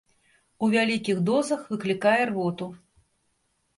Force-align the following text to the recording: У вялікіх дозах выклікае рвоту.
У 0.65 0.69
вялікіх 0.75 1.21
дозах 1.29 1.61
выклікае 1.75 2.19
рвоту. 2.33 2.65